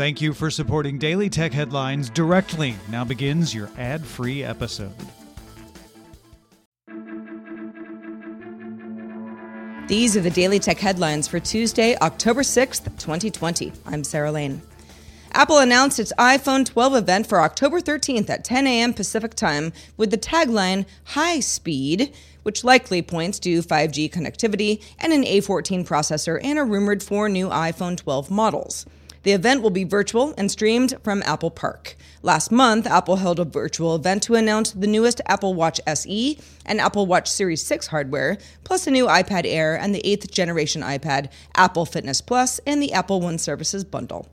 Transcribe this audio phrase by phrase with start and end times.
[0.00, 2.74] Thank you for supporting Daily Tech Headlines directly.
[2.88, 4.94] Now begins your ad free episode.
[9.88, 13.74] These are the Daily Tech Headlines for Tuesday, October 6th, 2020.
[13.84, 14.62] I'm Sarah Lane.
[15.32, 18.94] Apple announced its iPhone 12 event for October 13th at 10 a.m.
[18.94, 25.24] Pacific Time with the tagline High Speed, which likely points to 5G connectivity and an
[25.24, 28.86] A14 processor and a rumored four new iPhone 12 models.
[29.22, 31.96] The event will be virtual and streamed from Apple Park.
[32.22, 36.80] Last month, Apple held a virtual event to announce the newest Apple Watch SE and
[36.80, 41.30] Apple Watch Series 6 hardware, plus a new iPad Air and the 8th generation iPad,
[41.54, 44.26] Apple Fitness Plus, and the Apple One Services bundle.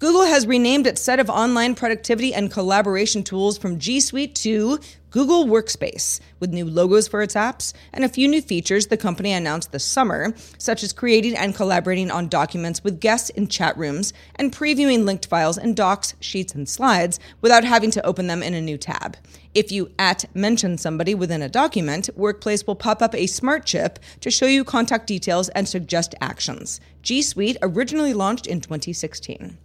[0.00, 4.80] Google has renamed its set of online productivity and collaboration tools from G Suite to
[5.10, 9.30] Google Workspace, with new logos for its apps and a few new features the company
[9.30, 14.12] announced this summer, such as creating and collaborating on documents with guests in chat rooms
[14.34, 18.54] and previewing linked files in docs, sheets, and slides without having to open them in
[18.54, 19.16] a new tab.
[19.54, 24.00] If you at mention somebody within a document, Workplace will pop up a smart chip
[24.20, 26.80] to show you contact details and suggest actions.
[27.02, 29.58] G Suite originally launched in 2016.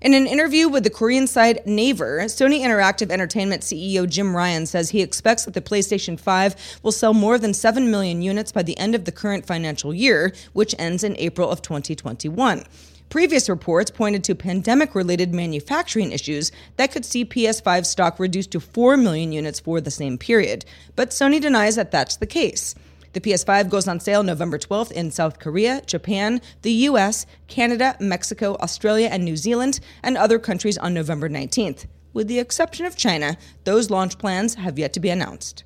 [0.00, 4.90] In an interview with the Korean side Naver, Sony Interactive Entertainment CEO Jim Ryan says
[4.90, 8.78] he expects that the PlayStation 5 will sell more than 7 million units by the
[8.78, 12.62] end of the current financial year, which ends in April of 2021.
[13.08, 18.60] Previous reports pointed to pandemic related manufacturing issues that could see PS5 stock reduced to
[18.60, 22.76] 4 million units for the same period, but Sony denies that that's the case.
[23.18, 28.56] The PS5 goes on sale November 12th in South Korea, Japan, the US, Canada, Mexico,
[28.60, 31.86] Australia, and New Zealand, and other countries on November 19th.
[32.12, 35.64] With the exception of China, those launch plans have yet to be announced.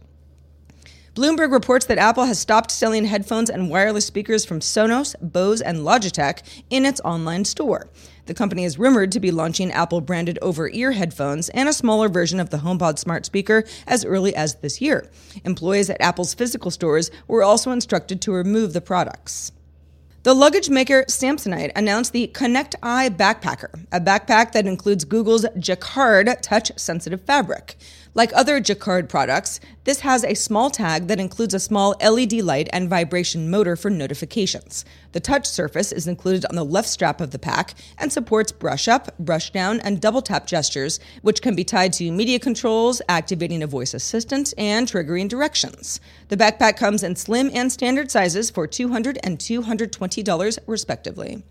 [1.15, 5.81] Bloomberg reports that Apple has stopped selling headphones and wireless speakers from Sonos, Bose, and
[5.81, 7.91] Logitech in its online store.
[8.25, 12.09] The company is rumored to be launching Apple branded over ear headphones and a smaller
[12.09, 15.11] version of the HomePod smart speaker as early as this year.
[15.45, 19.53] Employees at Apple's physical stores were also instructed to remove the products.
[20.25, 26.71] The luggage maker Samsonite announced the Konnect-i Backpacker, a backpack that includes Google's Jacquard touch
[26.77, 27.77] sensitive fabric.
[28.15, 32.69] Like other Jacquard products, this has a small tag that includes a small LED light
[32.73, 34.85] and vibration motor for notifications.
[35.11, 38.87] The touch surface is included on the left strap of the pack and supports brush
[38.87, 43.63] up, brush down, and double tap gestures, which can be tied to media controls, activating
[43.63, 45.99] a voice assistant, and triggering directions.
[46.29, 50.12] The backpack comes in slim and standard sizes for $200 and $220
[50.67, 51.43] respectively.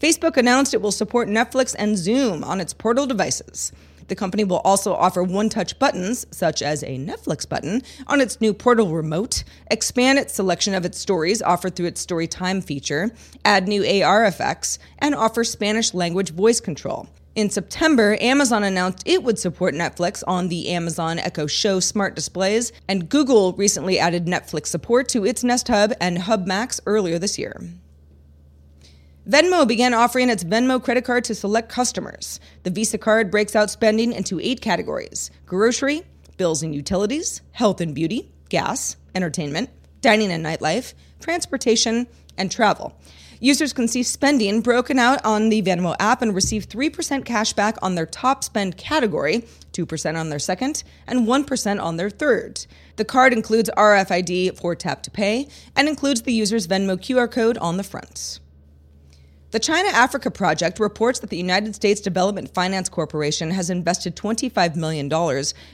[0.00, 3.72] Facebook announced it will support Netflix and Zoom on its portal devices.
[4.08, 8.40] The company will also offer one touch buttons, such as a Netflix button, on its
[8.40, 13.10] new portal remote, expand its selection of its stories offered through its Story Time feature,
[13.44, 17.08] add new AR effects, and offer Spanish language voice control.
[17.34, 22.70] In September, Amazon announced it would support Netflix on the Amazon Echo Show smart displays,
[22.88, 27.36] and Google recently added Netflix support to its Nest Hub and Hub Max earlier this
[27.36, 27.60] year.
[29.28, 32.38] Venmo began offering its Venmo credit card to select customers.
[32.62, 36.02] The Visa card breaks out spending into eight categories grocery,
[36.36, 39.70] bills and utilities, health and beauty, gas, entertainment,
[40.02, 42.06] dining and nightlife, transportation,
[42.38, 42.96] and travel.
[43.44, 47.76] Users can see spending broken out on the Venmo app and receive 3% cash back
[47.82, 49.44] on their top spend category,
[49.74, 52.64] 2% on their second, and 1% on their third.
[52.96, 55.46] The card includes RFID for tap to pay
[55.76, 58.40] and includes the user's Venmo QR code on the front.
[59.50, 64.74] The China Africa Project reports that the United States Development Finance Corporation has invested $25
[64.74, 65.12] million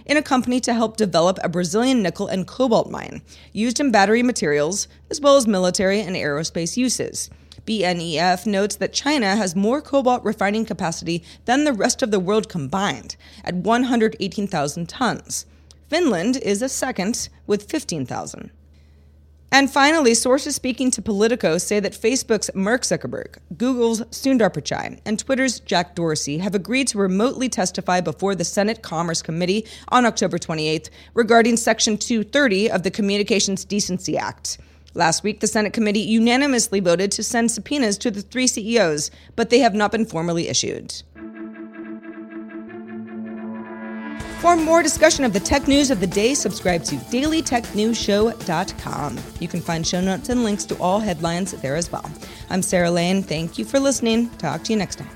[0.06, 4.24] in a company to help develop a Brazilian nickel and cobalt mine used in battery
[4.24, 7.30] materials, as well as military and aerospace uses.
[7.66, 12.48] BNEF notes that China has more cobalt refining capacity than the rest of the world
[12.48, 15.46] combined, at 118,000 tons.
[15.88, 18.50] Finland is a second with 15,000.
[19.52, 25.18] And finally, sources speaking to Politico say that Facebook's Mark Zuckerberg, Google's Sundar Pichai, and
[25.18, 30.38] Twitter's Jack Dorsey have agreed to remotely testify before the Senate Commerce Committee on October
[30.38, 34.58] 28th regarding Section 230 of the Communications Decency Act.
[34.94, 39.50] Last week, the Senate committee unanimously voted to send subpoenas to the three CEOs, but
[39.50, 41.02] they have not been formally issued.
[44.40, 49.18] For more discussion of the tech news of the day, subscribe to dailytechnewsshow.com.
[49.38, 52.10] You can find show notes and links to all headlines there as well.
[52.48, 53.22] I'm Sarah Lane.
[53.22, 54.30] Thank you for listening.
[54.38, 55.10] Talk to you next time.